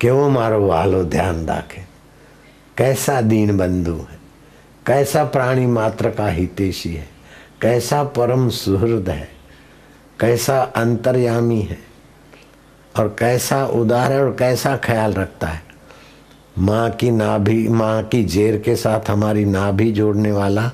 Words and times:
કેવો 0.00 0.28
મારો 0.30 0.60
વાલો 0.68 1.00
ध्यान 1.16 1.36
રાખે 1.46 1.82
कैसा 2.76 3.20
दीन 3.22 3.56
बंधु 3.56 3.92
है 4.10 4.18
कैसा 4.86 5.22
प्राणी 5.24 5.66
मात्र 5.68 6.10
का 6.10 6.26
हितेशी 6.28 6.92
है 6.94 7.06
कैसा 7.62 8.02
परम 8.16 8.48
सुहृद 8.52 9.08
है 9.08 9.28
कैसा 10.20 10.58
अंतर्यामी 10.76 11.60
है 11.62 11.78
और 12.94 13.14
कैसा 13.18 13.64
उदार 13.74 14.12
है 14.12 14.22
और 14.24 14.34
कैसा 14.38 14.76
ख्याल 14.84 15.12
रखता 15.14 15.46
है 15.46 15.62
माँ 16.60 16.88
की 17.00 17.10
नाभि 17.12 17.56
माँ 17.70 18.02
की 18.08 18.22
जेर 18.34 18.58
के 18.66 18.76
साथ 18.76 19.10
हमारी 19.10 19.44
नाभि 19.44 19.90
जोड़ने 19.92 20.32
वाला 20.32 20.70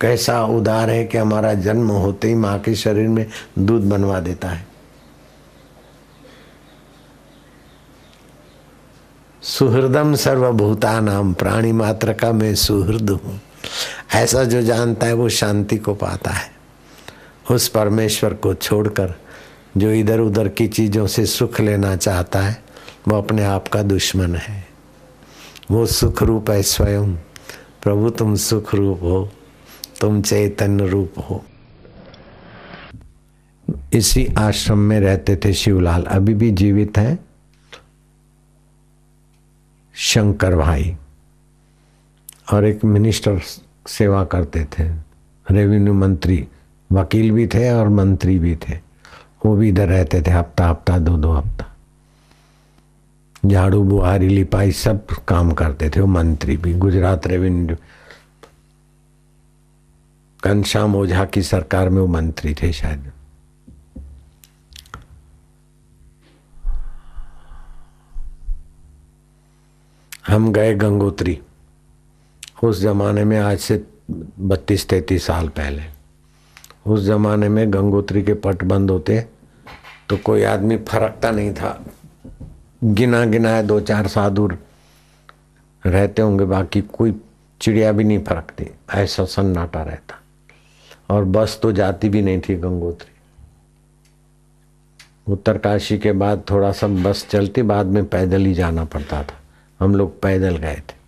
कैसा 0.00 0.42
उदार 0.58 0.90
है 0.90 1.04
कि 1.04 1.18
हमारा 1.18 1.54
जन्म 1.66 1.90
होते 1.90 2.28
ही 2.28 2.34
माँ 2.36 2.58
के 2.60 2.74
शरीर 2.74 3.08
में 3.08 3.26
दूध 3.58 3.88
बनवा 3.90 4.20
देता 4.20 4.48
है 4.48 4.64
सुहृदम 9.43 10.15
सर्वभूता 10.15 10.99
नाम 10.99 11.33
प्राणी 11.33 11.71
मात्र 11.71 12.13
का 12.13 12.31
मैं 12.31 12.55
सुहृद 12.55 13.09
हूँ। 13.09 13.41
ऐसा 14.15 14.43
जो 14.43 14.61
जानता 14.61 15.07
है, 15.07 15.13
वो 15.13 15.29
शांति 15.29 15.77
को 15.77 15.93
पाता 15.93 16.31
है। 16.31 16.51
उस 17.51 17.67
परमेश्वर 17.67 18.33
को 18.33 18.53
छोड़कर, 18.53 19.13
जो 19.77 19.91
इधर 19.91 20.19
उधर 20.19 20.47
की 20.47 20.67
चीज़ों 20.67 21.07
से 21.07 21.25
सुख 21.25 21.59
लेना 21.59 21.95
चाहता 21.95 22.39
है, 22.39 22.63
वो 23.07 23.17
अपने 23.17 23.43
आप 23.43 23.67
का 23.67 23.81
दुश्मन 23.81 24.35
है। 24.35 24.67
वो 25.71 25.85
सुख 25.85 26.23
रूप 26.23 26.49
है 26.49 26.61
स्वयं। 26.61 27.15
प्रभु, 27.83 28.09
तुम 28.09 28.35
सुख 28.35 28.75
रूप 28.75 28.99
हो। 29.03 29.29
तुम 30.01 30.21
चैतन्य 30.21 30.87
रूप 30.87 31.13
हो। 31.17 31.45
इसी 33.93 34.27
आश्रम 34.37 34.77
में 34.77 34.99
रहते 34.99 35.35
थे 35.35 35.53
शिवलाल। 35.53 36.03
अभी 36.03 36.33
भी 36.33 36.51
जीवित 36.51 36.97
हैं। 36.97 37.30
शंकर 40.01 40.55
भाई 40.55 40.97
और 42.53 42.65
एक 42.65 42.83
मिनिस्टर 42.83 43.39
सेवा 43.87 44.23
करते 44.25 44.65
थे, 44.65 44.83
रेवेन्यू 45.51 45.93
मंत्री, 45.93 46.47
वकील 46.91 47.31
भी 47.31 47.47
थे 47.47 47.69
और 47.71 47.89
मंत्री 47.89 48.39
भी 48.39 48.55
थे। 48.55 48.79
वो 49.45 49.55
भी 49.55 49.69
इधर 49.69 49.87
रहते 49.87 50.21
थे, 50.21 50.31
हफ़्ता 50.31 50.67
हफ़्ता, 50.67 50.97
दो 50.97 51.17
दो 51.17 51.31
हफ़्ता। 51.31 51.65
झाड़ू, 53.45 53.83
बुहारी, 53.83 54.27
लिपाई 54.27 54.71
सब 54.71 55.05
काम 55.05 55.51
करते 55.51 55.89
थे, 55.89 55.99
वो 55.99 56.07
मंत्री 56.07 56.57
भी। 56.57 56.73
गुजरात 56.73 57.27
रेवेन्यू 57.27 57.75
घनश्याम 60.43 60.95
ओझा 60.95 61.25
की 61.25 61.41
सरकार 61.41 61.89
में 61.89 62.01
वो 62.01 62.07
मंत्री 62.07 62.53
थे 62.53 62.71
शायद। 62.73 63.11
हम 70.25 70.51
गए 70.53 70.73
गंगोत्री। 70.73 71.37
उस 72.63 72.81
जमाने 72.81 73.23
में 73.23 73.37
आज 73.39 73.59
से 73.59 73.83
बत्तीस 74.39 74.87
तैतीस 74.89 75.25
साल 75.25 75.47
पहले। 75.49 75.83
उस 76.85 77.03
जमाने 77.03 77.49
में 77.49 77.73
गंगोत्री 77.73 78.23
के 78.23 78.33
पट 78.33 78.63
बंद 78.63 78.91
होते 78.91 79.19
तो 80.09 80.17
कोई 80.17 80.43
आदमी 80.43 80.77
फरकता 80.77 81.31
नहीं 81.31 81.53
था। 81.53 81.85
गिना 82.83 83.23
गिना 83.25 83.49
है 83.49 83.63
दो 83.63 83.79
चार 83.79 84.07
साधु 84.07 84.47
रहते 85.85 86.21
होंगे, 86.21 86.45
बाकी 86.45 86.81
कोई 86.81 87.15
चिड़िया 87.61 87.91
भी 87.91 88.03
नहीं 88.03 88.19
फरकती, 88.19 88.67
ऐसा 88.93 89.25
सन्नाटा 89.25 89.83
रहता। 89.83 90.19
और 91.09 91.25
बस 91.25 91.59
तो 91.63 91.71
जाती 91.71 92.09
भी 92.09 92.21
नहीं 92.21 92.41
थी 92.41 92.55
गंगोत्री। 92.55 93.11
उत्तरकाशी 95.27 95.97
के 95.97 96.11
बाद 96.11 96.43
थोड़ा 96.49 96.71
सा 96.71 96.87
बस 96.87 97.27
चलती, 97.29 97.61
बाद 97.61 97.85
में 97.85 98.05
पैदल 98.05 98.45
ही 98.45 98.53
जाना 98.53 98.85
पड़ता 98.85 99.23
था। 99.23 99.40
हम 99.81 99.95
लोग 99.95 100.21
पैदल 100.21 100.57
गए 100.57 100.75
थे। 100.75 101.01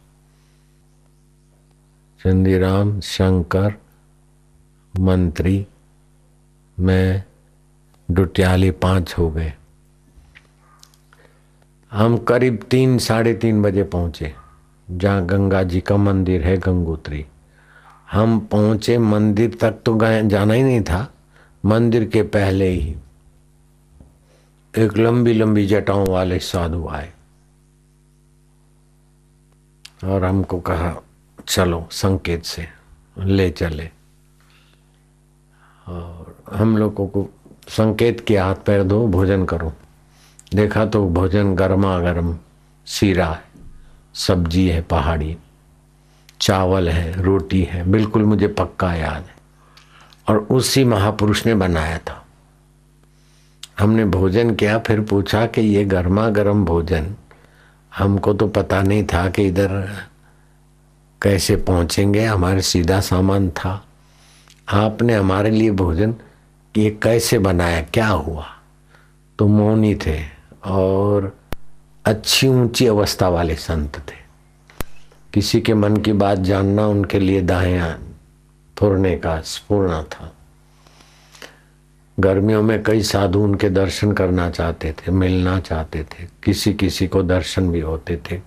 चंदीराम, 2.24 3.00
शंकर, 3.00 3.74
मंत्री, 5.00 5.68
मैं, 6.80 7.24
डुटियाली 8.12 8.72
पाँच 8.72 9.16
हो 9.18 9.32
गए। 9.32 9.54
हम 11.92 12.18
करीब 12.18 12.60
तीन, 12.72 12.98
साढ़े 12.98 13.34
तीन 13.34 13.62
बजे 13.62 13.84
पहुँचे, 13.84 14.34
जहाँ 14.92 15.26
गंगा 15.26 15.64
जी 15.64 15.82
का 15.82 15.98
मंदिर 15.98 16.44
है 16.44 16.58
गंगोत्री। 16.58 17.26
हम 18.12 18.40
पहुँचे, 18.40 18.98
मंदिर 18.98 19.58
तक 19.62 19.80
तो 19.86 19.96
गए, 19.96 20.24
जाना 20.24 20.54
ही 20.54 20.64
नहीं 20.64 20.82
था, 20.82 21.14
मंदिर 21.66 22.06
के 22.06 22.24
पहले 22.24 22.70
ही। 22.70 22.96
एक 24.78 24.98
लंबी 24.98 25.34
लंबी 25.34 25.68
जटाओं 25.68 26.08
वाले 26.08 26.40
साधु 26.40 26.88
आए। 26.88 27.13
और 30.04 30.26
हमको 30.26 30.60
कहा, 30.60 31.04
चलो, 31.48 31.88
संकेत 31.92 32.44
से, 32.44 32.68
ले 33.18 33.50
चले। 33.50 33.90
और 35.88 36.38
हम 36.54 36.78
लोगों 36.78 37.08
को 37.08 37.30
संकेत 37.68 38.26
के 38.28 38.38
हाथ 38.38 38.56
पैर 38.56 38.84
धो, 38.84 39.08
भोजन 39.08 39.46
करो। 39.46 39.74
देखा 40.56 40.86
तो 40.86 41.10
भोजन 41.10 41.56
गर्मा 41.56 42.00
गर्म 42.00 42.40
सीरा 42.86 43.28
है, 43.28 43.44
सब्ज़ी 44.14 44.68
है, 44.68 44.82
पहाड़ी। 44.82 45.38
चावल 46.42 46.90
है, 46.90 47.22
रोटी 47.22 47.64
है, 47.64 47.92
बिल्कुल 47.92 48.24
मुझे 48.24 48.48
पक्का 48.48 48.94
याद 48.94 49.24
है। 49.24 49.36
और 50.30 50.38
उसी 50.38 50.84
महापुरुष 50.84 51.46
ने 51.46 51.56
बनाया 51.56 51.98
था। 51.98 52.26
हमने 53.80 54.06
भोजन 54.06 54.56
किया, 54.56 54.80
फिर 54.80 55.02
पूछा 55.02 55.46
कि 55.46 55.62
ये 55.62 55.86
गर्मा 55.86 56.30
गर्म 56.30 56.66
भोजन 56.66 57.16
हमको 57.98 58.34
तो 58.34 58.48
पता 58.48 58.82
नहीं 58.82 59.04
था 59.04 59.30
कि 59.30 59.44
इधर 59.44 59.90
कैसे 61.22 61.56
पहुँचेंगे, 61.56 62.26
हमारे 62.26 62.62
सीधा 62.62 63.00
सामान 63.00 63.50
था। 63.50 63.86
आपने 64.70 65.14
हमारे 65.14 65.50
लिए 65.50 65.72
भोजन 65.72 66.16
ये 66.78 67.00
कैसे 67.04 67.40
बनाया, 67.40 67.82
क्या 67.82 68.08
हुआ? 68.08 68.46
तो 69.40 69.48
मौनी 69.48 69.96
थे 69.96 70.20
और 70.66 71.38
अच्छी 72.06 72.48
ऊँची 72.48 72.88
अवस्था 72.88 73.30
वाले 73.30 73.56
संत 73.56 73.98
थे। 73.98 74.24
किसी 75.34 75.62
के 75.62 75.74
मन 75.74 75.98
की 75.98 76.14
बात 76.14 76.38
जानना 76.38 76.88
उनके 76.88 77.20
लिए 77.20 77.42
दाया 77.42 77.98
फुरने 78.78 79.16
का 79.16 79.42
स्पूर्ण 79.42 80.04
था। 80.04 80.36
गर्मियों 82.18 82.62
में 82.64 82.82
कई 82.84 83.02
साधु 83.04 83.40
उनके 83.40 83.70
दर्शन 83.70 84.12
करना 84.12 84.50
चाहते 84.50 84.92
थे, 84.92 85.12
मिलना 85.12 85.60
चाहते 85.60 86.04
थे 86.04 86.28
किसी 86.44 86.74
किसी 86.74 87.08
को 87.08 87.24
दर्शन 87.24 87.72
भी 87.72 87.80
होते 87.80 88.22
थे, 88.32 88.42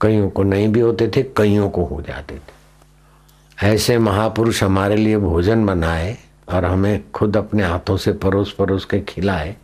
कईयों 0.00 0.28
को 0.30 0.42
नहीं 0.42 0.68
भी 0.68 0.80
होते 0.80 1.08
थे, 1.08 1.22
कईयों 1.36 1.70
को 1.70 1.84
हो 1.84 2.00
जाते 2.02 2.34
थे। 2.34 3.66
ऐसे 3.66 3.98
महापुरुष 3.98 4.62
हमारे 4.62 4.96
लिए 4.96 5.18
भोजन 5.18 5.64
बनाए 5.66 6.16
और 6.48 6.64
हमें 6.64 7.10
खुद 7.10 7.36
अपने 7.36 7.62
हाथों 7.62 7.96
से 7.96 8.12
परोस 8.12 8.52
परोस 8.52 8.84
के 8.84 9.00
खिलाए 9.00 9.56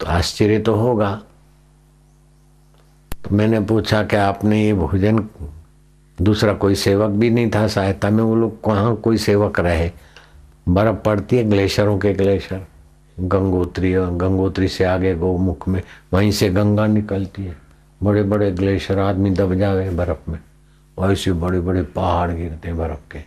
तो 0.00 0.06
आश्चर्य 0.06 0.58
तो 0.58 0.74
होगा। 0.74 1.14
तो 3.24 3.34
मैंने 3.36 3.60
पूछा 3.60 4.02
कि 4.02 4.16
आपने 4.16 4.62
ये 4.64 4.74
भोजन, 4.74 5.18
दूसरा 6.18 6.52
कोई 6.52 6.74
सेवक 6.74 7.10
भी 7.10 7.30
नहीं 7.30 7.50
था? 7.50 7.66
सहायता 7.66 8.10
में 8.10 8.22
वो 8.24 8.34
लोग 8.36 8.64
कहाँ 8.64 8.94
कोई 8.96 9.16
सेवक 9.18 9.60
रहे? 9.60 9.90
बर्फ़ 10.70 10.96
पड़ती 10.96 11.36
है 11.36 11.44
ग्लेशियरों 11.50 11.98
के 11.98 12.12
ग्लेशियर। 12.14 12.66
गंगोत्री 13.18 13.94
और 13.94 14.10
गंगोत्री 14.16 14.68
से 14.68 14.84
आगे 14.84 15.14
गोमुख 15.14 15.66
में 15.68 15.82
वहीं 16.12 16.30
से 16.32 16.48
गंगा 16.50 16.86
निकलती 16.86 17.44
है। 17.44 17.56
बड़े 18.00 18.22
बड़े 18.22 18.50
ग्लेशियर 18.52 18.98
आदमी 18.98 19.30
दब 19.30 19.54
जावे 19.54 19.88
बर्फ़ 19.90 20.30
में 20.30 20.38
वैसे 20.96 21.32
बड़े 21.32 21.60
बड़े 21.60 21.82
पहाड़ 21.94 22.30
गिरते 22.30 22.68
हैं 22.68 22.76
बर्फ़ 22.78 23.10
के 23.12 23.22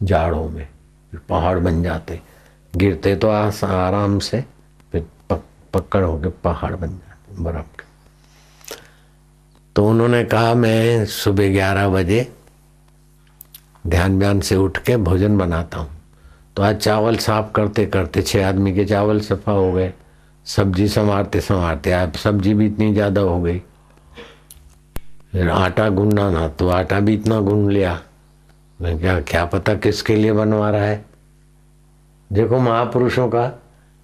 जाड़ों 0.00 0.48
में 0.48 0.66
फिर 1.10 1.20
पहाड़ 1.28 1.58
बन 1.58 1.82
जाते 1.82 2.20
गिरते 2.74 3.14
तो 3.16 3.28
आराम 3.28 4.18
से 4.18 4.40
फिर 4.92 5.06
पक, 5.30 5.42
पकड़ 5.74 6.02
होके 6.04 6.28
पहाड़ 6.44 6.74
बन 6.74 6.88
जाते 6.88 7.42
बर्फ़ 7.42 7.76
के। 7.76 7.86
तो 9.76 9.88
उन्होंने 9.88 10.24
कहा 10.24 10.54
मैं 10.54 11.04
सुबह 11.06 11.52
ग्यारह 11.52 11.88
बजे 11.88 12.26
ध्यान 13.86 14.18
व्यान 14.18 14.40
से 14.40 14.56
उठ 14.56 14.78
के 14.78 14.96
भोजन 14.98 15.38
बनाता 15.38 15.78
हूँ। 15.78 15.90
तो 16.58 16.62
आज 16.62 16.76
चावल 16.76 17.16
साफ़ 17.16 17.50
करते 17.54 17.84
करते 17.86 18.22
छह 18.22 18.46
आदमी 18.48 18.72
के 18.74 18.84
चावल 18.84 19.20
सफ़ा 19.20 19.52
हो 19.52 19.70
गए। 19.72 19.92
सब्ज़ी 20.46 20.86
संवारते 20.88 21.40
संवारते 21.40 21.92
आज 21.92 22.16
सब्ज़ी 22.16 22.54
भी 22.54 22.66
इतनी 22.66 22.92
ज़्यादा 22.94 23.20
हो 23.20 23.38
गई। 23.42 23.58
फिर 25.32 25.50
आटा 25.50 25.88
गूंदना 25.88 26.30
ना 26.30 26.46
तो 26.48 26.68
आटा 26.68 26.98
भी 27.00 27.14
इतना 27.14 27.38
गूंद 27.40 27.70
लिया। 27.70 27.98
मैं 28.80 28.98
क्या 29.00 29.18
क्या 29.20 29.44
पता 29.44 29.74
किसके 29.76 30.16
लिए 30.16 30.32
बनवा 30.32 30.70
रहा 30.70 30.84
है? 30.84 31.04
देखो 32.30 32.58
महापुरुषों 32.58 33.28
का 33.28 33.44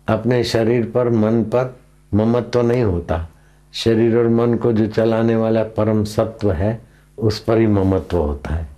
अपने 0.07 0.43
शरीर 0.45 0.85
पर, 0.91 1.09
मन 1.09 1.43
पर 1.45 1.77
ममत्व 2.13 2.51
तो 2.51 2.63
नहीं 2.63 2.83
होता। 2.83 3.27
शरीर 3.75 4.17
और 4.19 4.29
मन 4.29 4.55
को 4.55 4.73
जो 4.73 4.87
चलाने 4.87 5.37
वाला 5.37 5.65
परम 5.75 6.05
सत्व 6.05 6.53
है, 6.53 6.81
उस 7.19 7.41
पर 7.41 7.59
ही 7.59 7.67
ममत्व 7.67 8.19
होता 8.19 8.55
है। 8.55 8.69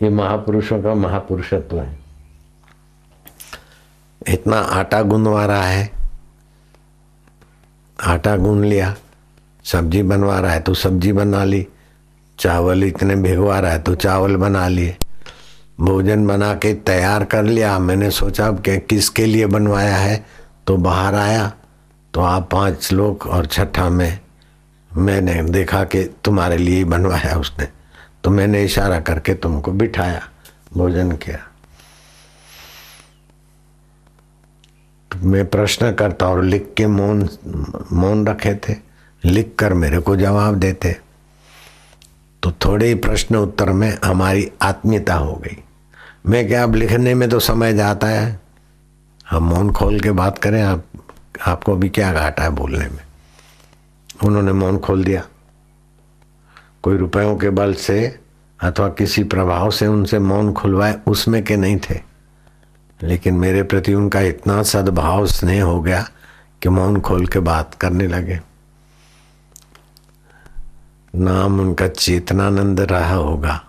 ये 0.00 0.10
महापुरुषों 0.10 0.82
का 0.82 0.94
महापुरुषत्व 0.94 1.80
है। 1.80 2.01
इतना 4.28 4.56
आटा 4.56 5.02
गूंदवा 5.02 5.44
रहा 5.46 5.62
है। 5.62 5.90
आटा 7.98 8.36
गूंद 8.36 8.64
लिया, 8.64 8.94
सब्ज़ी 9.64 10.02
बनवा 10.02 10.38
रहा 10.40 10.52
है 10.52 10.60
तो 10.60 10.74
सब्ज़ी 10.74 11.12
बना 11.12 11.44
ली, 11.44 11.66
चावल 12.38 12.84
इतने 12.84 13.16
भिगवा 13.16 13.58
रहा 13.60 13.72
है 13.72 13.82
तो 13.82 13.94
चावल 13.94 14.36
बना 14.36 14.66
लिए। 14.68 14.96
भोजन 15.80 16.26
बना 16.26 16.52
के 16.54 16.72
तैयार 16.74 17.24
कर 17.24 17.42
लिया। 17.42 17.78
मैंने 17.78 18.10
सोचा 18.10 18.50
कि 18.52 18.78
किसके 18.80 19.26
लिए 19.26 19.46
बनवाया 19.46 19.96
है? 19.96 20.24
तो 20.66 20.76
बाहर 20.76 21.14
आया 21.14 21.52
तो 22.14 22.20
आप 22.20 22.48
पाँच 22.50 22.92
लोग 22.92 23.26
और 23.26 23.46
छठा 23.46 23.88
में, 23.90 24.18
मैंने 24.90 25.42
देखा 25.42 25.84
कि 25.84 26.02
तुम्हारे 26.24 26.56
लिए 26.56 26.84
बनवाया 26.84 27.36
उसने। 27.36 27.68
तो 28.24 28.30
मैंने 28.30 28.64
इशारा 28.64 29.00
करके 29.00 29.34
तुमको 29.34 29.72
बिठाया, 29.72 30.20
भोजन 30.74 31.12
किया। 31.12 31.38
मैं 35.22 35.46
प्रश्न 35.46 35.92
करता 35.92 36.28
और 36.28 36.44
लिख 36.44 36.74
के 36.76 36.86
मौन 36.86 37.28
मौन 37.92 38.26
रखे 38.26 38.54
थे। 38.54 38.76
लिख 39.24 39.54
कर 39.58 39.74
मेरे 39.74 39.98
को 39.98 40.16
जवाब 40.16 40.54
देते। 40.54 40.96
तो 42.42 42.52
थोड़े 42.52 42.88
ही 42.88 42.94
प्रश्न 42.94 43.36
उत्तर 43.36 43.70
में 43.70 43.98
हमारी 44.04 44.52
आत्मीयता 44.62 45.14
हो 45.14 45.32
गई। 45.32 45.56
मैं 46.26 46.48
क्या, 46.48 46.62
अब 46.62 46.74
लिखने 46.74 47.14
में 47.14 47.28
तो 47.28 47.40
समय 47.40 47.72
जाता 47.72 48.06
है। 48.06 48.40
हम 49.30 49.42
मौन 49.42 49.72
खोल 49.72 50.00
के 50.00 50.10
बात 50.10 50.38
करें, 50.38 50.62
आप, 50.62 50.84
आपको 51.46 51.72
अभी 51.72 51.88
क्या 51.88 52.12
घाटा 52.12 52.42
है 52.42 52.50
बोलने 52.50 52.88
में? 52.88 53.00
उन्होंने 54.24 54.52
मौन 54.52 54.78
खोल 54.78 55.04
दिया। 55.04 55.24
कोई 56.82 56.96
रुपयों 56.96 57.36
के 57.36 57.50
बल 57.50 57.74
से 57.74 58.18
अथवा 58.60 58.88
किसी 58.88 59.24
प्रभाव 59.24 59.70
से 59.70 59.86
उनसे 59.86 60.18
मौन 60.18 60.52
खुलवाए, 60.52 60.98
उसमें 61.06 61.44
के 61.44 61.56
नहीं 61.56 61.78
थे। 61.90 62.11
लेकिन 63.02 63.34
मेरे 63.34 63.62
प्रति 63.62 63.94
उनका 63.94 64.20
इतना 64.20 64.62
सद्भाव, 64.62 65.26
स्नेह 65.26 65.64
हो 65.64 65.82
गया 65.82 66.08
कि 66.62 66.68
मौन 66.68 67.00
खोल 67.00 67.26
के 67.26 67.38
बात 67.38 67.74
करने 67.74 68.06
लगे। 68.06 68.40
नाम 71.14 71.60
उनका 71.60 71.88
चेतनानंद 71.88 72.80
रहा 72.80 73.14
होगा, 73.14 73.64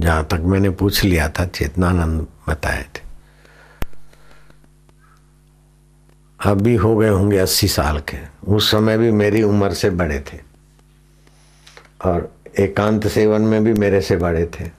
जहाँ 0.00 0.24
तक 0.24 0.40
मैंने 0.40 0.70
पूछ 0.70 1.04
लिया 1.04 1.28
था, 1.28 1.46
चेतनानंद 1.46 2.26
बताए 2.48 2.82
थे। 2.82 3.04
अभी 6.46 6.74
हो 6.74 6.96
गए 6.96 7.08
होंगे 7.08 7.38
अस्सी 7.38 7.68
साल 7.68 7.98
के। 7.98 8.18
उस 8.54 8.70
समय 8.70 8.98
भी 8.98 9.12
मेरी 9.12 9.42
उम्र 9.42 9.74
से 9.74 9.90
बड़े 9.90 10.24
थे। 10.32 10.38
और 12.04 12.34
एकांत 12.58 13.08
सेवन 13.08 13.40
में 13.40 13.64
भी 13.64 13.72
मेरे 13.72 14.00
से 14.00 14.16
बड़े 14.16 14.50
थे। 14.60 14.70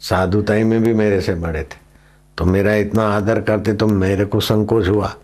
साधुताई 0.00 0.64
में 0.64 0.82
भी 0.82 0.94
मेरे 0.94 1.20
से 1.20 1.34
बड़े 1.34 1.62
थे। 1.62 1.83
तो 2.38 2.44
मेरा 2.44 2.74
इतना 2.74 3.06
आदर 3.16 3.40
करते 3.40 3.72
तो 3.72 3.86
मेरे 3.86 4.24
को 4.24 4.40
संकोच 4.40 4.88
हुआ। 4.88 5.14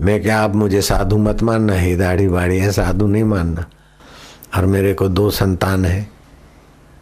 मैं 0.00 0.22
क्या, 0.22 0.40
आप 0.40 0.54
मुझे 0.54 0.82
साधु 0.82 1.16
मत 1.18 1.42
मानना, 1.42 1.74
ही 1.74 1.96
दाढ़ी 1.96 2.28
बाड़ी 2.28 2.58
है, 2.58 2.70
साधु 2.72 3.06
नहीं 3.06 3.24
मानना। 3.24 3.64
और 4.56 4.66
मेरे 4.66 4.94
को 4.94 5.08
दो 5.08 5.30
संतान 5.30 5.84
है, 5.84 6.08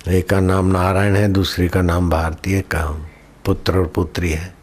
एक 0.09 0.29
का 0.29 0.41
नाम 0.41 0.67
नारायण 0.67 1.17
है, 1.17 1.29
दूसरी 1.29 1.69
का 1.69 1.83
नाम 1.83 2.11
भारती 2.11 2.53
है 2.53 2.63
का 2.63 2.85
पुत्र 3.45 3.79
और 3.79 3.87
पुत्री 3.87 4.31
है। 4.31 4.55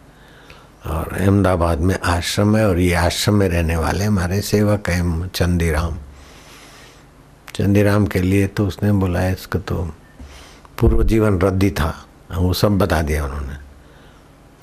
और 0.85 1.13
अहमदाबाद 1.13 1.79
में 1.79 1.95
आश्रम 1.99 2.57
है, 2.57 2.67
और 2.69 2.79
ये 2.79 2.93
आश्रम 2.93 3.35
में 3.35 3.47
रहने 3.49 3.75
वाले 3.75 4.05
हमारे 4.05 4.41
सेवक 4.41 4.89
हैं 4.89 5.27
चंदीराम। 5.27 5.97
चंदीराम 7.55 8.05
के 8.07 8.21
लिए 8.21 8.47
तो 8.47 8.67
उसने 8.67 8.91
बोला 8.91 9.19
है 9.19 9.31
इसका 9.33 9.59
तो 9.59 9.89
पूर्व 10.79 11.03
जीवन 11.03 11.39
रद्दी 11.39 11.71
था, 11.71 11.93
वो 12.37 12.53
सब 12.53 12.77
बता 12.77 13.01
दिया 13.01 13.25
उन्होंने। 13.25 13.68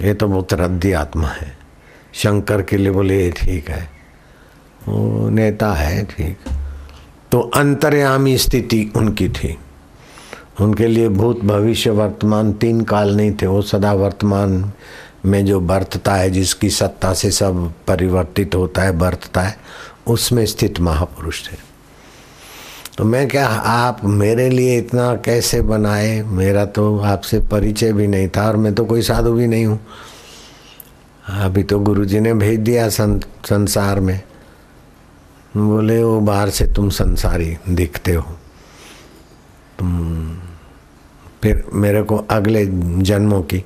ये 0.00 0.14
तो 0.14 0.28
बहुत 0.28 0.54
रद्दी 0.54 0.92
आत्मा 0.92 1.28
है। 1.28 1.58
शंकर 2.14 2.62
के 2.62 2.76
लिए 2.76 2.90
बोले, 2.90 3.24
ये 3.24 3.30
ठीक 3.30 3.70
है। 3.70 3.90
वो 4.88 5.28
नेता 5.28 5.72
है, 5.72 6.04
ठीक। 6.04 6.38
तो 7.32 7.40
अंतर्यामी 7.40 8.38
स्थिति 8.38 8.92
उनकी 8.96 9.28
थी। 9.28 9.58
उनके 10.60 10.86
लिए 10.86 11.08
भूत 11.08 11.40
भविष्य 11.40 11.90
वर्तमान 11.90 12.52
तीन 12.52 12.80
काल 12.80 13.16
नहीं 13.16 13.32
थे। 13.32 13.46
वो 13.46 13.62
सदा 13.62 13.92
वर्तमान 13.92 14.72
में 15.24 15.46
जो 15.46 15.60
बरतता 15.60 16.14
है, 16.14 16.30
जिसकी 16.30 16.70
सत्ता 16.70 17.14
से 17.14 17.30
सब 17.30 17.72
परिवर्तित 17.86 18.54
होता 18.54 18.82
है, 18.82 18.92
बरतता 18.92 19.42
है, 19.42 19.58
उसमें 20.06 20.46
स्थित 20.46 20.80
महापुरुष 20.80 21.48
थे। 21.48 21.75
तो 22.98 23.04
मैं 23.04 23.28
क्या 23.28 23.46
आप 23.48 24.04
मेरे 24.04 24.50
लिए 24.50 24.78
इतना 24.78 25.14
कैसे 25.14 25.60
बनाए? 25.62 26.22
मेरा 26.22 26.64
तो 26.64 26.98
आपसे 26.98 27.40
परिचय 27.40 27.92
भी 27.92 28.06
नहीं 28.06 28.28
था 28.28 28.46
और 28.48 28.56
मैं 28.56 28.74
तो 28.74 28.84
कोई 28.84 29.02
साधु 29.02 29.32
भी 29.32 29.46
नहीं 29.46 29.66
हूँ। 29.66 29.80
अभी 31.28 31.62
तो 31.62 31.78
गुरुजी 31.78 32.20
ने 32.20 32.34
भेज 32.34 32.60
दिया 32.60 32.88
सं, 32.88 33.18
संसार 33.20 34.00
में। 34.00 34.20
बोले 35.56 36.02
वो 36.02 36.20
बाहर 36.20 36.50
से 36.50 36.64
तुम 36.66 36.88
संसारी 36.90 37.56
दिखते 37.68 38.12
हो। 38.12 38.32
तुम 39.78 40.38
फिर 41.42 41.64
मेरे 41.72 42.02
को 42.02 42.16
अगले 42.16 42.66
जन्मों 43.02 43.42
की 43.42 43.64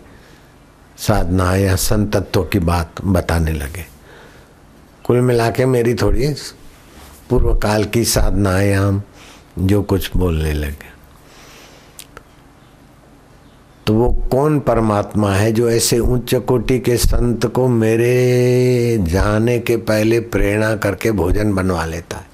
साधना 0.99 1.57
या 1.57 1.77
संतत्व 1.77 2.43
की 2.43 2.59
बात 2.59 2.95
बताने 3.05 3.53
लगे। 3.53 3.87
कुल 5.07 5.21
मिला 5.21 5.51
के 5.51 5.67
मेरी 5.67 5.95
थोड़ी 5.95 6.35
पूर्व 7.31 7.55
काल 7.55 7.85
की 7.85 8.05
साधनाएँ 8.05 8.73
हम 8.73 9.03
जो 9.59 9.83
कुछ 9.83 10.17
बोलने 10.17 10.53
लगे। 10.53 11.01
तो 13.87 13.95
वो 13.95 14.29
कौन 14.33 14.61
परमात्मा 14.61 15.35
है 15.35 15.53
जो 15.53 15.71
ऐसे 15.71 15.99
उच्च 15.99 16.35
कोटि 16.35 16.79
के 16.79 16.97
संत 16.97 17.47
को 17.47 17.69
मेरे 17.69 18.99
जाने 19.01 19.59
के 19.59 19.77
पहले 19.77 20.21
प्रेरणा 20.21 20.77
करके 20.77 21.13
भोजन 21.13 21.55
बनवा 21.55 21.85
लेता 21.85 22.17
है? 22.17 22.27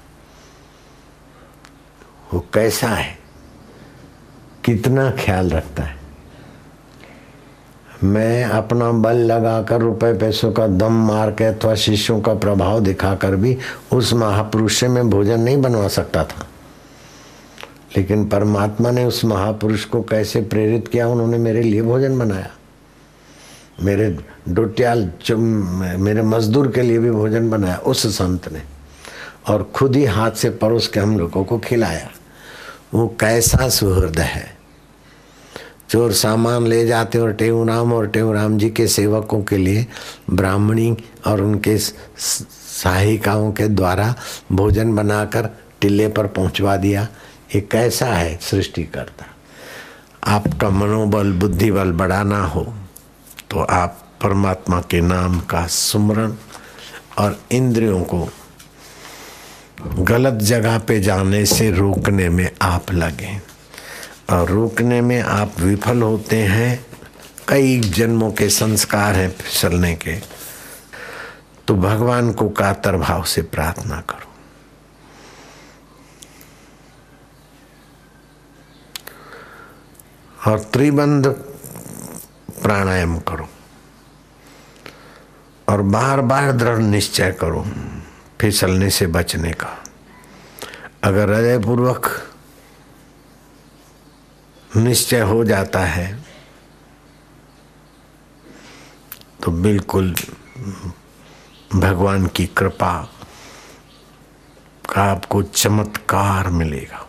वो 2.33 2.45
कैसा 2.53 2.87
है? 2.87 3.19
कितना 4.65 5.11
ख्याल 5.11 5.49
रखता 5.49 5.83
है? 5.83 5.97
मैं 8.03 8.43
अपना 8.43 8.91
बल 8.91 9.17
लगाकर 9.17 9.81
रुपए 9.81 10.13
पैसों 10.13 10.51
का 10.51 10.67
दम 10.67 10.93
मार 11.07 11.31
के 11.31 11.43
अथवा 11.43 11.75
शिष्यों 11.75 12.21
का 12.21 12.33
प्रभाव 12.33 12.79
दिखाकर 12.79 13.35
भी 13.35 13.57
उस 13.93 14.13
महापुरुष 14.13 14.79
से 14.79 14.87
मैं 14.87 15.09
भोजन 15.09 15.39
नहीं 15.39 15.61
बनवा 15.61 15.87
सकता 15.87 16.23
था। 16.23 16.46
लेकिन 17.97 18.25
परमात्मा 18.25 18.91
ने 18.91 19.05
उस 19.05 19.25
महापुरुष 19.25 19.85
को 19.85 20.01
कैसे 20.01 20.41
प्रेरित 20.41 20.87
किया, 20.87 21.07
उन्होंने 21.07 21.37
मेरे 21.37 21.61
लिए 21.61 21.81
भोजन 21.81 22.19
बनाया। 22.19 22.51
मेरे 23.81 24.17
डोटियाल 24.49 25.11
मेरे 25.99 26.21
मजदूर 26.21 26.71
के 26.71 26.81
लिए 26.81 26.99
भी 26.99 27.11
भोजन 27.11 27.49
बनाया, 27.49 27.77
उस 27.77 28.07
संत 28.07 28.53
ने। 28.53 28.61
और 29.47 29.71
खुद 29.75 29.95
ही 29.95 30.05
हाथ 30.05 30.31
से 30.31 30.49
परोस 30.49 30.87
के 30.87 30.99
हम 30.99 31.19
लोगों 31.19 31.43
को 31.43 31.59
खिलाया। 31.59 32.09
वो 32.93 33.07
कैसा 33.19 33.69
सुहृद 33.69 34.19
है। 34.19 34.57
चोर 35.89 36.11
सामान 36.11 36.67
ले 36.67 36.87
जाते 36.87 37.19
और 37.19 37.33
टेऊराम 37.33 37.93
और 37.93 38.07
टेऊराम 38.07 38.57
जी 38.57 38.69
के 38.69 38.87
सेवकों 38.87 39.43
के 39.43 39.57
लिए 39.57 39.87
ब्राह्मणी 40.29 40.97
और 41.27 41.41
उनके 41.41 41.77
सहायिकाओं 41.77 43.51
के 43.51 43.67
द्वारा 43.67 44.15
भोजन 44.51 44.95
बनाकर 44.95 45.49
टिल्ले 45.81 46.07
पर 46.07 46.27
पहुंचवा 46.27 46.77
दिया। 46.77 47.07
ये 47.55 47.61
कैसा 47.61 48.05
है 48.05 48.37
सृष्टि 48.41 48.83
करता 48.83 49.25
आपका 50.27 50.69
मनोबल 50.69 51.31
बुद्धि 51.31 51.71
बल 51.71 51.91
बढ़ाना 51.91 52.43
हो 52.45 52.63
तो 53.51 53.59
आप 53.59 54.03
परमात्मा 54.23 54.81
के 54.81 55.01
नाम 55.01 55.39
का 55.41 55.65
सुमरण 55.67 56.33
और 57.17 57.39
इंद्रियों 57.51 58.01
को 58.03 58.27
गलत 60.03 60.41
जगह 60.43 60.77
पे 60.79 60.99
जाने 60.99 61.45
से 61.45 61.71
रोकने 61.71 62.29
में 62.29 62.49
आप 62.61 62.91
लगे। 62.91 63.39
और 64.29 64.49
रोकने 64.49 65.01
में 65.01 65.21
आप 65.21 65.59
विफल 65.59 66.01
होते 66.01 66.41
हैं, 66.43 66.85
कई 67.47 67.79
जन्मों 67.79 68.31
के 68.31 68.49
संस्कार 68.49 69.15
हैं 69.15 69.29
फिसलने 69.31 69.93
के 69.95 70.15
तो 71.67 71.75
भगवान 71.75 72.31
को 72.33 72.49
कातर 72.49 72.97
भाव 72.97 73.23
से 73.23 73.41
प्रार्थना 73.41 74.01
करो। 74.09 74.26
और 80.47 80.59
त्रिबंध 80.73 81.27
प्राणायाम 82.61 83.17
करो। 83.19 83.47
और 85.67 85.81
बार 85.81 86.21
बार 86.21 86.51
दृढ़ 86.51 86.77
निश्चय 86.77 87.31
करो 87.31 87.65
फिसलने 88.41 88.89
से 88.89 89.07
बचने 89.07 89.51
का। 89.53 89.75
अगर 91.03 91.29
हृदय 91.29 91.57
पूर्वक 91.59 92.09
निश्चय 94.71 95.21
हो 95.21 95.43
जाता 95.45 95.79
है 95.79 96.07
तो 99.43 99.51
बिल्कुल 99.51 100.15
भगवान 101.75 102.25
की 102.27 102.45
कृपा 102.47 102.93
का 104.89 105.03
आपको 105.03 105.43
चमत्कार 105.43 106.49
मिलेगा। 106.49 107.06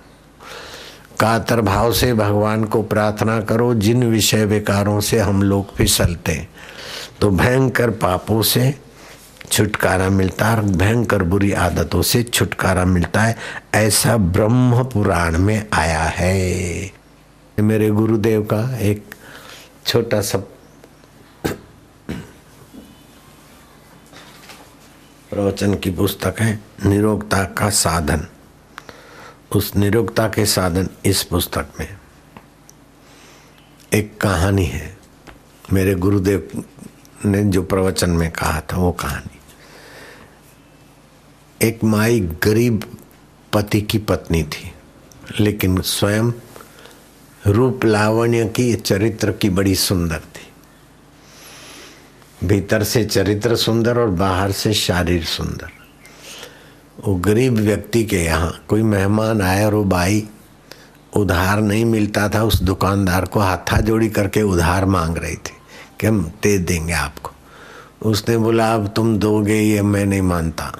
कातर 1.21 1.61
भाव 1.61 1.93
से 1.93 2.13
भगवान 2.15 2.65
को 2.65 2.83
प्रार्थना 2.83 3.41
करो, 3.41 3.75
जिन 3.75 4.05
विषय 4.05 4.45
विकारों 4.45 5.01
से 5.01 5.19
हम 5.19 5.43
लोग 5.43 5.75
फिसलते 5.75 6.47
तो 7.21 7.31
भयंकर 7.31 7.91
पापों 7.91 8.43
से 8.43 8.75
छुटकारा 9.51 10.09
मिलता 10.11 10.47
है 10.47 10.63
भयंकर 10.73 11.23
बुरी 11.23 11.53
आदतों 11.53 12.03
से 12.03 12.23
छुटकारा 12.23 12.85
मिलता 12.85 13.23
है। 13.23 13.37
ऐसा 13.75 14.17
ब्रह्म 14.17 14.85
पुराण 14.85 15.39
में 15.39 15.67
आया 15.73 16.03
है। 16.03 16.93
मेरे 17.59 17.89
गुरुदेव 17.91 18.43
का 18.43 18.79
एक 18.79 19.15
छोटा 19.87 20.21
सा 20.21 20.39
प्रवचन 25.31 25.75
की 25.75 25.91
पुस्तक 25.91 26.41
है, 26.41 26.59
निरोगता 26.85 27.45
का 27.45 27.71
साधन। 27.71 28.27
उस 29.57 29.77
निरोगता 29.77 30.29
के 30.29 30.47
साधन 30.47 30.89
इस 31.05 31.23
पुस्तक 31.23 31.69
में। 31.81 31.97
एक 33.95 34.21
कहानी 34.21 34.65
है। 34.65 34.99
मेरे 35.73 35.95
गुरुदेव 35.95 36.65
ने 37.25 37.45
जो 37.45 37.63
प्रवचन 37.63 38.11
में 38.11 38.31
कहा 38.31 38.61
था, 38.61 38.77
वो 38.77 38.93
कहानी। 38.93 39.39
एक 41.67 41.85
माई 41.85 42.21
गरीब 42.21 42.97
पति 43.53 43.81
की 43.81 43.99
पत्नी 43.99 44.43
थी, 44.43 44.73
लेकिन 45.41 45.81
स्वयं 45.81 46.33
रूप 47.47 47.85
लावण्य 47.85 48.49
की, 48.49 48.75
चरित्र 48.75 49.33
की 49.33 49.51
बड़ी 49.51 49.75
सुंदर 49.75 50.21
थी। 50.21 50.49
भीतर 52.47 52.85
से 52.85 53.05
चरित्र 53.05 53.57
सुंदर 53.57 53.99
और 53.99 54.09
बाहर 54.09 54.53
से 54.53 54.75
शारीर 54.75 55.25
सुंदर। 55.25 55.78
वो 57.07 57.15
गरीब 57.15 57.55
व्यक्ति 57.55 58.05
के 58.05 58.25
यहाँ, 58.25 58.65
कोई 58.69 58.83
मेहमान 58.83 59.43
आया 59.43 59.67
और 59.67 59.75
वो 59.75 59.85
बाई, 59.85 60.29
उधार 61.17 61.61
नहीं 61.61 61.85
मिलता 61.85 62.29
था, 62.29 62.43
उस 62.45 62.63
दुकानदार 62.63 63.25
को 63.25 63.41
हाथा 63.41 63.81
जोड़ी 63.81 64.09
करके 64.09 64.43
उधार 64.43 64.85
मांग 64.85 65.17
रही 65.17 65.37
थी 65.37 65.57
कि 66.01 66.07
हम 66.07 66.33
दे 66.43 66.59
देंगे 66.59 66.93
आपको। 66.93 67.31
उसने 68.09 68.37
बोला, 68.37 68.75
अब 68.75 68.93
तुम 68.97 69.19
दोगे, 69.19 69.61
ये 69.61 69.83
मैं 69.83 70.07
नहीं 70.07 70.23
मानता। 70.23 70.73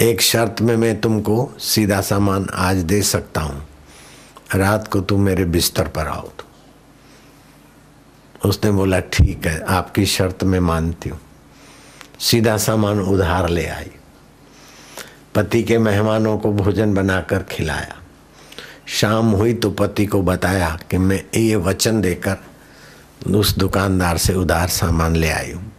एक 0.00 0.20
शर्त 0.20 0.60
में 0.60 0.76
मैं 0.76 1.00
तुमको 1.00 1.50
सीधा 1.58 2.00
सामान 2.00 2.46
आज 2.54 2.76
दे 2.76 3.02
सकता 3.02 3.40
हूँ। 3.40 3.68
रात 4.54 4.88
को 4.88 5.00
तुम 5.00 5.20
मेरे 5.20 5.44
बिस्तर 5.44 5.88
पर 5.88 6.06
आओ 6.06 6.28
तो। 6.28 6.44
उसने 8.48 8.70
बोला, 8.70 9.00
ठीक 9.00 9.46
है, 9.46 9.64
आपकी 9.64 10.06
शर्त 10.06 10.44
मैं 10.44 10.60
मानती 10.60 11.08
हूँ। 11.08 11.20
सीधा 12.20 12.56
सामान 12.56 13.00
उधार 13.00 13.48
ले 13.48 13.66
आई। 13.66 13.90
पति 15.34 15.62
के 15.62 15.78
मेहमानों 15.78 16.38
को 16.38 16.52
भोजन 16.52 16.94
बनाकर 16.94 17.42
खिलाया। 17.42 17.96
शाम 18.86 19.30
हुई 19.30 19.54
तो 19.54 19.70
पति 19.70 20.06
को 20.06 20.22
बताया 20.22 20.78
कि 20.90 20.98
मैं 20.98 21.24
ये 21.40 21.56
वचन 21.56 22.00
देकर 22.00 22.36
उस 23.34 23.58
दुकानदार 23.58 24.18
से 24.18 24.34
उधार 24.34 24.68
सामान 24.68 25.16
ले 25.16 25.30
आई 25.30 25.52
हूँ। 25.52 25.72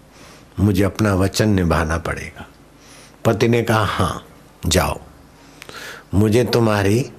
मुझे 0.60 0.84
अपना 0.84 1.16
वचन 1.16 1.50
निभाना 1.50 1.98
पड़ेगा। 1.98 2.48
पति 3.26 3.48
ने 3.48 3.64
कहा 3.64 3.86
हाँ 3.86 4.26
जाओ। 4.66 5.00
मुझे 6.14 6.44
तुम्हारी 6.44 7.12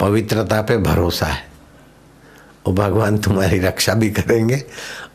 पवित्रता 0.00 0.62
पे 0.62 0.78
भरोसा 0.78 1.26
है। 1.26 1.48
वो 2.66 2.72
भगवान, 2.72 3.18
तुम्हारी 3.18 3.58
रक्षा 3.58 3.94
भी 3.94 4.10
करेंगे 4.10 4.64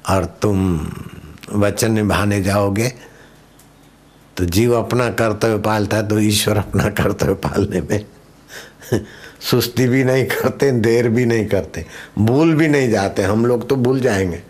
और 0.09 0.25
तुम 0.25 0.87
वचन 1.53 1.91
निभाने 1.91 2.41
जाओगे 2.41 3.10
तो 4.37 4.45
जीव 4.45 4.73
अपना 4.73 5.09
कर्तव्य 5.09 5.57
पालता 5.57 5.97
है 5.97 6.07
तो 6.07 6.19
ईश्वर 6.19 6.57
अपना 6.57 6.89
कर्तव्य 6.89 7.33
पालने 7.33 7.81
में 7.81 8.05
सुस्ती 9.41 9.87
भी 9.87 10.03
नहीं 10.03 10.25
करते, 10.25 10.71
देर 10.71 11.09
भी 11.09 11.25
नहीं 11.25 11.45
करते, 11.47 11.85
भूल 12.17 12.53
भी 12.55 12.67
नहीं 12.67 12.89
जाते। 12.91 13.23
हम 13.23 13.45
लोग 13.45 13.67
तो 13.69 13.75
भूल 13.75 13.99
जाएँगे। 13.99 14.41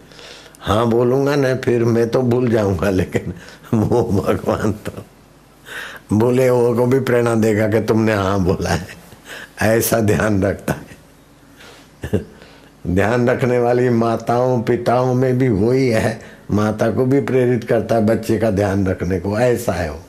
हाँ 0.62 0.86
बोलूँगा 0.90 1.36
ना, 1.36 1.54
फिर 1.56 1.84
मैं 1.84 2.10
तो 2.10 2.22
भूल 2.22 2.50
जाऊँगा, 2.52 2.90
लेकिन 2.90 3.34
वो 3.74 4.04
भगवान 4.04 4.72
तो 4.72 5.04
बोले 6.14 6.50
वो 6.50 6.74
को 6.76 6.86
भी 6.86 7.00
प्रेरणा 7.00 7.36
देगा 7.36 7.68
कि 7.68 7.82
तुमने 7.82 8.14
हाँ 8.14 8.40
बोला 8.44 8.70
है। 8.70 9.00
ऐसा 9.62 10.00
ध्यान 10.00 10.42
रखता 10.44 10.74
है। 10.74 12.20
ध्यान 12.88 13.30
रखने 13.30 13.60
वाली 13.60 13.90
माताओं, 13.90 14.62
पिताओं 14.62 15.14
में 15.14 15.38
भी 15.38 15.50
वही 15.50 15.88
है। 15.88 16.20
माता 16.52 16.90
को 16.92 17.06
भी 17.06 17.22
प्रेरित 17.22 17.64
करता 17.64 17.96
है 17.96 18.06
बच्चे 18.06 18.38
का 18.38 18.50
ध्यान 18.52 18.88
रखने 18.88 19.20
को, 19.20 19.38
ऐसा 19.40 19.74
है 19.74 19.92
वो। 19.92 20.00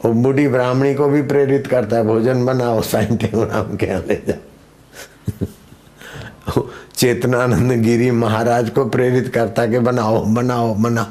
वो 0.00 0.12
बूढ़ी 0.12 0.46
ब्राह्मणी 0.48 0.94
को 0.94 1.08
भी 1.08 1.22
प्रेरित 1.22 1.66
करता 1.66 1.96
है, 1.96 2.04
भोजन 2.04 2.44
बनाओ 2.46 2.80
साईं 2.82 3.16
टेवराम 3.16 3.76
के 3.76 3.86
ले 3.98 4.22
जाओ। 4.26 4.38
चेतनानंद 6.96 7.72
गिरी 7.82 8.10
महाराज 8.10 8.68
को 8.70 8.84
प्रेरित 8.88 9.28
करता 9.34 9.66
कि 9.66 9.78
बनाओ 9.78 10.24
बनाओ 10.24 10.74
बनाओ 10.74 11.06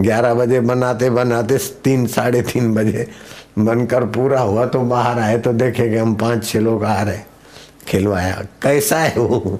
ग्यारह 0.00 0.34
बजे 0.34 0.60
बनाते 0.60 1.10
बनाते 1.10 1.58
तीन, 1.84 2.06
साढ़े 2.06 2.42
तीन 2.42 2.74
बजे 2.74 3.06
बनकर 3.58 4.04
पूरा 4.06 4.40
हुआ 4.40 4.66
तो 4.66 4.80
बाहर 4.80 5.18
आए 5.18 5.38
तो 5.38 5.52
देखे 5.52 5.88
कि 5.90 5.96
हम 5.96 6.14
पाँच, 6.14 6.44
छह 6.46 6.60
लोग 6.60 6.84
आ 6.84 7.02
रहे 7.02 7.18
खिलवाया। 7.88 8.42
कैसा 8.62 8.98
है 8.98 9.14
वो? 9.16 9.58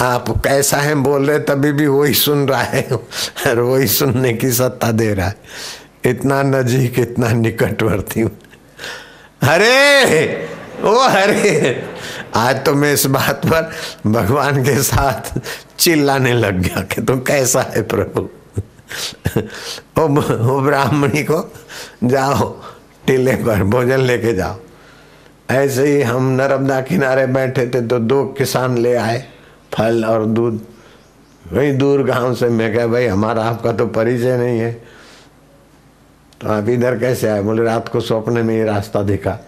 आप 0.00 0.28
कैसा 0.44 0.76
है 0.76 0.94
बोल 0.94 1.26
रहे 1.26 1.38
तभी 1.38 1.72
भी 1.72 1.86
वही 1.86 2.14
सुन 2.14 2.48
रहा 2.48 2.62
है। 2.62 2.82
और 2.92 3.60
वही 3.60 3.86
सुनने 3.86 4.32
की 4.32 4.50
सत्ता 4.52 4.90
दे 4.92 5.12
रहा 5.14 5.26
है। 5.26 5.36
इतना 6.04 6.42
नजीक 6.42 6.98
इतना 6.98 7.32
निकटवर्ती 7.32 8.20
हूँ। 8.20 8.30
अरे 9.42 10.48
ओ 10.84 10.94
अरे 10.94 11.84
आज 12.34 12.64
तो 12.64 12.74
मैं 12.74 12.92
इस 12.92 13.06
बात 13.06 13.46
पर 13.46 13.70
भगवान 14.06 14.62
के 14.64 14.82
साथ 14.82 15.38
चिल्लाने 15.78 16.32
लग 16.32 16.60
गया 16.60 16.80
कि 16.82 17.00
तुम 17.00 17.18
तो 17.18 17.24
कैसा 17.24 17.62
है 17.74 17.82
प्रभु। 17.82 18.28
ओ, 19.98 20.02
ओ 20.02 20.60
ब्राह्मणी 20.60 21.22
को 21.22 21.40
जाओ 22.04 22.48
टीले 23.06 23.34
पर 23.36 23.62
भोजन 23.64 24.00
लेके 24.00 24.32
जाओ। 24.34 24.56
ऐसे 25.50 25.86
ही 25.86 26.02
हम 26.02 26.30
नर्मदा 26.30 26.80
किनारे 26.80 27.26
बैठे 27.26 27.66
थे 27.66 27.80
तो 27.86 27.98
दो 27.98 28.24
किसान 28.38 28.78
ले 28.78 28.94
आए। 28.94 29.24
फल 29.76 30.04
और 30.04 30.26
दूध। 30.26 30.60
वही 31.52 31.72
दूर 31.72 32.02
गाँव 32.02 32.34
से 32.34 32.48
मैं 32.48 32.74
कह, 32.74 32.86
भाई, 32.86 33.06
हमारा 33.06 33.44
आपका 33.44 33.72
तो 33.72 33.86
परिचय 33.86 34.36
नहीं 34.38 34.58
है। 34.58 34.72
तो 36.40 36.48
आप 36.48 36.68
इधर 36.68 36.98
कैसे 36.98 37.28
आए? 37.28 37.42
बोले, 37.42 37.62
रात 37.62 37.88
को 37.88 38.00
सपने 38.00 38.42
में 38.42 38.56
ये 38.56 38.64
रास्ता 38.64 39.02
दिखा। 39.02 39.38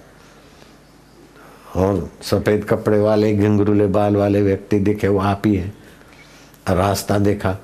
और 1.76 2.10
सफ़ेद 2.22 2.64
कपड़े 2.64 3.00
वाले 3.00 3.36
घंगरूले 3.36 3.86
बाल 3.86 4.16
वाले 4.16 4.42
व्यक्ति 4.42 4.78
दिखे, 4.78 5.08
वो 5.08 5.18
आप 5.18 5.42
ही 5.46 5.56
है। 5.56 5.72
रास्ता 6.70 7.18
देखा। 7.18 7.56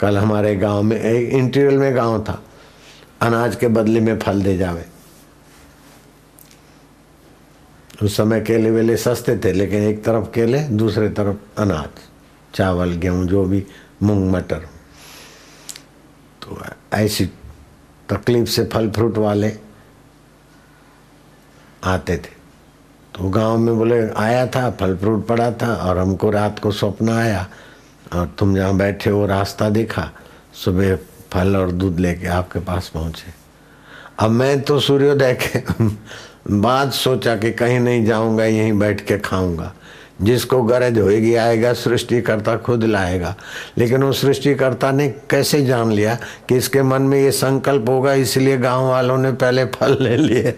कल 0.00 0.18
हमारे 0.18 0.56
गाँव 0.56 0.82
में, 0.82 1.00
एक 1.00 1.30
इंटीरियर 1.30 1.78
में 1.78 1.96
गाँव 1.96 2.22
था। 2.22 2.42
अनाज 3.22 3.56
के 3.56 3.68
बदले 3.68 4.00
में 4.00 4.18
फल 4.18 4.42
दे 4.42 4.56
जावे। 4.56 4.95
उस 8.02 8.16
समय 8.16 8.40
केले 8.40 8.70
वेले 8.70 8.96
सस्ते 8.96 9.36
थे, 9.36 9.52
लेकिन 9.52 9.82
एक 9.82 10.04
तरफ़ 10.04 10.24
केले, 10.24 10.60
दूसरे 10.60 11.08
तरफ़ 11.08 11.60
अनाज, 11.60 12.00
चावल, 12.54 12.92
गेहूँ, 12.92 13.26
जो 13.26 13.44
भी, 13.44 13.66
मूंग, 14.02 14.30
मटर। 14.30 14.58
तो 16.42 16.62
ऐसी 16.92 17.24
तकलीफ़ 18.08 18.48
से 18.48 18.64
फल 18.64 18.90
फ्रूट 18.90 19.18
वाले 19.18 19.52
आते 21.84 22.16
थे। 22.16 22.34
तो 23.14 23.28
गाँव 23.28 23.58
में 23.58 23.76
बोले, 23.76 24.08
आया 24.10 24.46
था, 24.46 24.70
फल 24.70 24.96
फ्रूट 24.96 25.26
पड़ा 25.26 25.50
था 25.52 25.74
और 25.74 25.98
हमको 25.98 26.30
रात 26.30 26.58
को 26.58 26.72
स्वप्न 26.72 27.08
आया 27.08 27.48
और 28.12 28.26
तुम 28.38 28.54
जहाँ 28.56 28.76
बैठे 28.76 29.10
हो, 29.10 29.26
रास्ता 29.26 29.68
देखा, 29.70 30.10
सुबह 30.54 30.96
फल 31.32 31.56
और 31.56 31.72
दूध 31.72 32.00
लेके 32.00 32.26
आपके 32.26 32.58
पास 32.58 32.88
पहुँचे। 32.88 33.34
अब 34.18 34.30
मैं 34.30 34.62
तो 34.62 34.80
सूर्योदय 34.80 35.34
के 35.34 35.58
बाद 36.50 36.90
सोचा 36.90 37.36
कि 37.36 37.52
कहीं 37.52 37.80
नहीं 37.80 38.06
जाऊँगा, 38.06 38.44
यहीं 38.44 38.72
बैठ 38.72 39.00
के 39.00 39.18
खाऊँगा। 39.18 39.74
जिसको 40.22 40.62
गरज 40.62 40.98
होएगी 40.98 41.34
आएगा, 41.34 41.72
सृष्टिकर्ता 41.72 42.56
खुद 42.56 42.84
लाएगा। 42.84 43.36
लेकिन 43.78 44.02
वो 44.02 44.12
सृष्टिकर्ता 44.12 44.90
ने 44.90 45.08
कैसे 45.08 45.64
जान 45.64 45.92
लिया 45.92 46.18
कि 46.48 46.56
इसके 46.56 46.82
मन 46.82 47.02
में 47.02 47.22
ये 47.22 47.30
संकल्प 47.30 47.88
होगा, 47.88 48.12
इसलिए 48.12 48.56
गाँव 48.58 48.88
वालों 48.88 49.18
ने 49.18 49.32
पहले 49.32 49.64
फल 49.64 49.98
ले 50.00 50.16
लिए। 50.16 50.54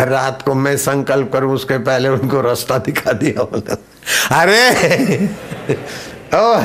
रात 0.00 0.42
को 0.42 0.54
मैं 0.54 0.76
संकल्प 0.76 1.32
करूँ, 1.32 1.54
उसके 1.54 1.78
पहले 1.78 2.08
उनको 2.08 2.40
रास्ता 2.40 2.78
दिखा 2.78 3.12
दिया 3.12 3.42
बोला। 3.42 3.76
अरे, 4.40 4.70
ओ 6.34 6.56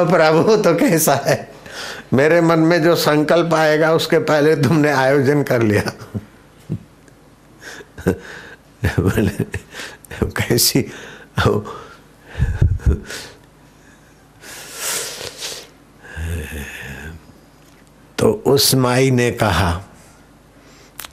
ओ 0.00 0.04
प्रभु 0.04 0.56
तो 0.56 0.74
कैसा 0.74 1.14
है? 1.14 1.50
मेरे 2.12 2.40
मन 2.40 2.58
में 2.58 2.82
जो 2.82 2.94
संकल्प 2.96 3.54
आएगा, 3.54 3.92
उसके 3.92 4.18
पहले 4.18 4.56
तुमने 4.56 4.90
आयोजन 4.90 5.42
कर 5.42 5.62
लिया। 5.62 5.92
बोले, 9.00 9.44
कैसी? 10.24 10.82
तो 18.18 18.32
उस 18.46 18.74
माई 18.74 19.10
ने 19.10 19.30
कहा 19.30 19.84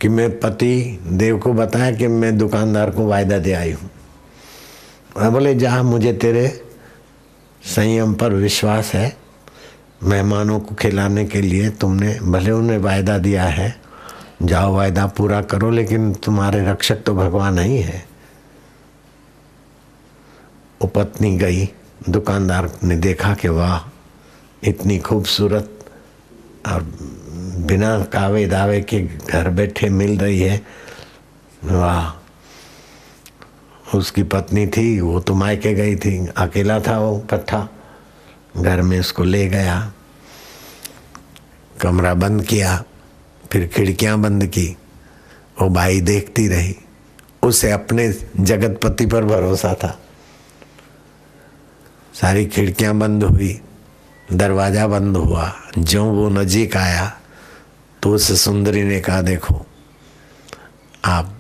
कि 0.02 0.10
मैं 0.10 0.40
पति 0.40 1.00
देव 1.08 1.38
को 1.38 1.54
बताया 1.54 1.92
कि 1.92 2.08
मैं 2.08 2.38
दुकानदार 2.38 2.92
को 2.92 3.08
वायदा 3.08 3.38
दे 3.38 3.54
आई 3.54 3.72
हूँ। 3.72 3.90
बोले, 5.32 5.56
जहाँ 5.56 5.84
मुझे 5.84 6.14
तेरे 6.14 6.64
संयम 7.64 8.14
पर 8.14 8.34
विश्वास 8.34 8.94
है, 8.94 9.18
मेहमानों 10.04 10.60
को 10.60 10.76
खिलाने 10.76 11.26
के 11.26 11.42
लिए 11.42 11.70
तुमने, 11.70 12.20
भले 12.20 12.52
उन्हें 12.52 12.78
वायदा 12.78 13.18
दिया 13.18 13.44
है 13.44 13.87
जाओ 14.42 14.76
वायदा 14.76 15.08
पूरा 15.08 15.42
करो, 15.42 15.70
लेकिन 15.70 16.14
तुम्हारे 16.14 16.66
रक्षक 16.66 17.04
तो 17.04 17.16
भगवान 17.16 17.60
ही। 17.60 17.78
है 17.78 18.08
पत्नी 20.96 21.38
गई, 21.38 21.70
दुकानदार 22.10 22.72
ने 22.84 22.96
देखा 22.96 23.34
कि 23.34 23.48
वाह, 23.48 23.92
इतनी 24.64 25.00
खूबसूरत 25.00 25.86
और 26.68 26.84
बिना 27.68 28.04
कावे 28.04 28.48
दावे 28.48 28.82
के 28.82 29.04
घर 29.04 29.50
बैठे 29.50 29.90
मिल 29.90 30.18
रही 30.18 30.40
है। 30.40 30.66
वाह, 31.64 32.12
उसकी 33.98 34.24
पत्नी 34.24 34.68
थी, 34.68 35.02
वो 35.02 35.20
तो 35.20 35.36
मायके 35.36 35.74
गई 35.74 35.96
थी, 35.96 36.28
अकेला 36.28 36.80
था 36.80 37.00
वो 37.00 37.28
कट्ठा 37.32 37.70
घर 38.58 38.82
में 38.82 39.00
उसको 39.00 39.24
ले 39.24 39.48
गया, 39.48 39.92
कमरा 41.82 42.14
बंद 42.14 42.46
किया। 42.46 42.84
फिर 43.52 43.68
खिड़कियाँ 43.68 44.18
बंद 44.20 44.46
की, 44.48 44.68
वो 45.58 45.70
भाई 45.70 46.02
देखती 46.02 46.48
रही। 46.48 46.76
उसे 47.44 47.72
अपने 47.72 48.08
जगतपति 48.40 49.06
पर 49.06 49.26
भरोसा 49.26 49.74
था। 49.74 49.98
सारी 52.14 52.46
खिड़कियाँ 52.46 52.94
बंद 52.96 53.24
हुई, 53.24 53.60
दरवाज़ा 54.28 54.88
बंद 54.88 55.18
हुआ, 55.18 55.52
जो 55.78 56.04
वो 56.06 56.30
नजीक 56.30 56.78
आया 56.78 57.14
तो 58.04 58.14
उस 58.16 58.32
सुंदरी 58.42 58.84
ने 58.84 59.00
कहा, 59.02 59.22
देखो, 59.22 59.66
आप 61.06 61.34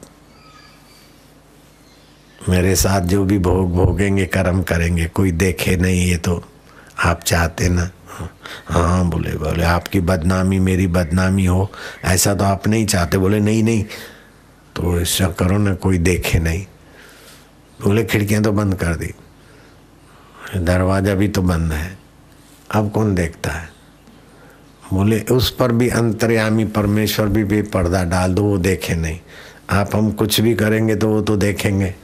मेरे 2.41 2.75
साथ 2.75 3.01
जो 3.01 3.23
भी 3.25 3.37
भोग 3.39 3.71
भोगेंगे, 3.75 4.25
कर्म 4.25 4.61
करेंगे, 4.63 5.05
कोई 5.05 5.31
देखे 5.33 5.75
नहीं, 5.75 6.01
ये 6.01 6.17
तो 6.17 6.43
आप 7.05 7.21
चाहते 7.21 7.69
ना। 7.69 7.89
हाँ 8.67 9.09
बोले 9.09 9.31
बोले 9.31 9.63
आपकी 9.63 9.99
बदनामी 9.99 10.59
मेरी 10.59 10.87
बदनामी 10.87 11.45
हो। 11.45 11.71
ऐसा 12.05 12.35
तो 12.35 12.43
आप 12.43 12.67
नहीं 12.67 12.85
चाहते। 12.85 13.17
बोले 13.17 13.39
नहीं 13.39 13.63
नहीं। 13.63 13.83
तो 14.75 15.01
ऐसा 15.01 15.27
करो 15.27 15.57
ना 15.57 15.73
कोई 15.73 15.97
देखे 15.97 16.39
नहीं। 16.39 16.65
बोले 17.83 18.03
खिड़कियाँ 18.03 18.43
तो 18.43 18.51
बंद 18.51 18.75
कर 18.75 18.95
दी। 18.95 19.13
दरवाज़ा 20.57 21.13
भी 21.15 21.27
तो 21.27 21.41
बंद 21.41 21.73
है। 21.73 21.97
अब 22.71 22.91
कौन 22.91 23.15
देखता 23.15 23.51
है? 23.51 23.69
बोले 24.93 25.19
उस 25.21 25.49
पर 25.51 25.71
भी 25.71 25.89
अंतर्यामी 25.89 26.65
परमेश्वर 26.65 27.27
भी, 27.27 27.61
पर्दा 27.61 28.03
डाल 28.03 28.33
दो 28.33 28.43
वो 28.43 28.57
देखे 28.57 28.95
नहीं। 28.95 29.19
आप 29.69 29.95
हम 29.95 30.11
कुछ 30.11 30.41
भी 30.41 30.55
करेंगे 30.55 30.95
तो 30.95 31.09
वो 31.09 31.21
तो 31.21 31.37
देखेंगे। 31.37 31.95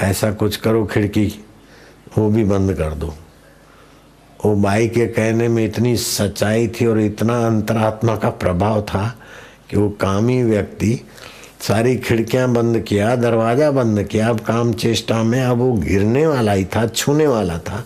ऐसा 0.00 0.32
कुछ 0.32 0.56
करो 0.56 0.84
खिड़की 0.86 1.44
वो 2.18 2.30
भी 2.30 2.44
बंद 2.44 2.74
कर 2.74 2.94
दो। 2.94 3.14
वो 4.44 4.54
बाई 4.54 4.88
के 4.88 5.06
कहने 5.06 5.48
में 5.48 5.64
इतनी 5.64 5.96
सच्चाई 5.96 6.68
थी 6.68 6.86
और 6.86 7.00
इतना 7.00 7.46
अंतरात्मा 7.46 8.16
का 8.16 8.30
प्रभाव 8.30 8.82
था 8.82 9.18
कि 9.70 9.76
वो 9.76 9.88
कामी 9.90 10.42
व्यक्ति 10.42 11.00
सारी 11.60 11.96
खिड़कियाँ 11.96 12.52
बंद 12.52 12.80
किया, 12.80 13.16
दरवाज़ा 13.16 13.70
बंद 13.70 14.02
किया, 14.02 14.28
अब 14.28 14.40
काम 14.40 14.72
चेष्टा 14.72 15.22
में, 15.22 15.42
अब 15.42 15.58
वो 15.58 15.72
गिरने 15.72 16.26
वाला 16.26 16.52
ही 16.52 16.64
था, 16.64 16.86
छूने 16.86 17.26
वाला 17.26 17.58
था। 17.58 17.84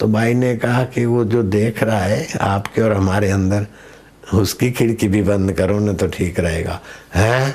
तो 0.00 0.08
भाई 0.08 0.34
ने 0.34 0.56
कहा 0.56 0.84
कि 0.84 1.04
वो 1.04 1.24
जो 1.24 1.42
देख 1.42 1.82
रहा 1.82 2.00
है, 2.00 2.28
आपके 2.40 2.82
और 2.82 2.92
हमारे 2.92 3.30
अंदर, 3.30 3.66
उसकी 4.34 4.70
खिड़की 4.70 5.08
भी 5.08 5.22
बंद 5.22 5.52
करो 5.52 5.78
ना 5.78 5.92
तो 5.92 6.06
ठीक 6.06 6.40
रहेगा। 6.40 6.80
है? 7.14 7.50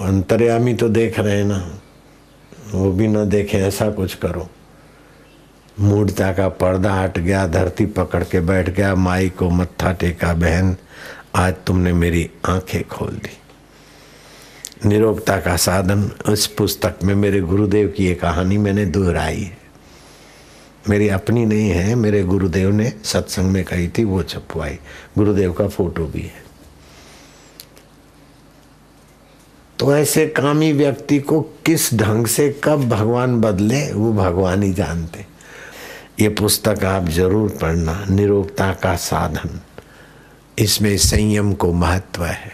अंतर्यामी 0.00 0.74
तो 0.74 0.88
देख 0.88 1.18
रहे 1.18 1.38
हैं 1.38 1.44
ना, 1.44 1.78
वो 2.74 2.92
भी 2.92 3.08
ना 3.08 3.24
देखे, 3.24 3.58
ऐसा 3.58 3.90
कुछ 3.90 4.14
करो। 4.14 4.48
मूर्ता 5.80 6.32
का 6.32 6.48
पर्दा 6.48 6.94
हट 6.94 7.18
गया, 7.18 7.46
धरती 7.46 7.86
पकड़ 7.86 8.24
के 8.24 8.40
बैठ 8.40 8.70
गया, 8.70 8.94
माई 8.94 9.28
को 9.28 9.50
मत्था 9.50 9.92
टेका, 9.92 10.34
बहन, 10.34 10.76
आज 11.34 11.54
तुमने 11.66 11.92
मेरी 11.92 12.30
आँखें 12.48 12.88
खोल 12.88 13.10
दी। 13.10 13.38
निरोगता 14.88 15.40
का 15.40 15.56
साधन, 15.56 16.10
उस 16.28 16.46
पुस्तक 16.46 16.94
में 17.04 17.14
मेरे 17.14 17.40
गुरुदेव 17.40 17.94
की 17.96 18.06
ये 18.06 18.14
कहानी 18.14 18.58
मैंने 18.58 18.86
दोहराई 18.86 19.40
है। 19.40 19.58
मेरी 20.88 21.08
अपनी 21.08 21.46
नहीं 21.46 21.70
है, 21.70 21.94
मेरे 21.94 22.22
गुरुदेव 22.22 22.70
ने 22.70 22.92
सत्संग 23.04 23.44
में 23.44 23.64
कही 23.64 23.88
थी, 23.88 24.04
वो 24.04 24.22
छपवाई। 24.22 24.78
गुरुदेव 25.18 25.52
का 25.52 25.68
फ़ोटो 25.68 26.04
भी 26.04 26.22
है। 26.22 26.44
तो 29.78 29.96
ऐसे 29.96 30.26
कामी 30.26 30.72
व्यक्ति 30.72 31.18
को 31.18 31.40
किस 31.40 31.94
ढंग 31.94 32.26
से 32.26 32.60
कब 32.64 32.88
भगवान 32.88 33.40
बदले, 33.40 33.92
वो 33.92 34.12
भगवान 34.12 34.62
ही 34.62 34.72
जानते। 34.72 35.35
ये 36.20 36.28
पुस्तक 36.28 36.84
आप 36.84 37.08
ज़रूर 37.08 37.48
पढ़ना 37.62 38.04
निरोगता 38.10 38.72
का 38.72 38.94
साधन। 38.96 39.60
इसमें 40.58 40.96
संयम 40.96 41.52
को 41.52 41.72
महत्व 41.72 42.24
है। 42.24 42.52